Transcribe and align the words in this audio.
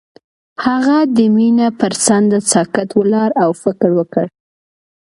هغه 0.65 0.97
د 1.15 1.17
مینه 1.35 1.67
پر 1.79 1.93
څنډه 2.05 2.39
ساکت 2.51 2.89
ولاړ 2.99 3.29
او 3.43 3.49
فکر 3.63 3.89
وکړ. 3.97 4.25